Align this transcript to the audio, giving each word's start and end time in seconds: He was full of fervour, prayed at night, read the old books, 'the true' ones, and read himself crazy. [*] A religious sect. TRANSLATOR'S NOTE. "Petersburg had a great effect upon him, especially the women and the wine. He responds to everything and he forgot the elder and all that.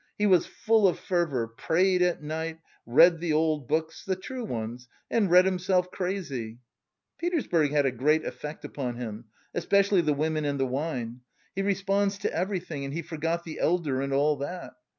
He 0.17 0.25
was 0.25 0.47
full 0.47 0.87
of 0.87 0.97
fervour, 0.97 1.45
prayed 1.47 2.01
at 2.01 2.23
night, 2.23 2.59
read 2.87 3.19
the 3.19 3.33
old 3.33 3.67
books, 3.67 4.03
'the 4.03 4.15
true' 4.15 4.43
ones, 4.45 4.87
and 5.11 5.29
read 5.29 5.45
himself 5.45 5.91
crazy. 5.91 6.33
[*] 6.33 6.33
A 6.41 6.47
religious 6.47 6.71
sect. 6.73 7.19
TRANSLATOR'S 7.19 7.19
NOTE. 7.51 7.61
"Petersburg 7.69 7.71
had 7.71 7.85
a 7.85 7.95
great 7.95 8.25
effect 8.25 8.65
upon 8.65 8.95
him, 8.95 9.25
especially 9.53 10.01
the 10.01 10.13
women 10.15 10.43
and 10.45 10.59
the 10.59 10.65
wine. 10.65 11.21
He 11.53 11.61
responds 11.61 12.17
to 12.17 12.33
everything 12.33 12.83
and 12.83 12.95
he 12.95 13.03
forgot 13.03 13.43
the 13.43 13.59
elder 13.59 14.01
and 14.01 14.11
all 14.11 14.37
that. 14.37 14.73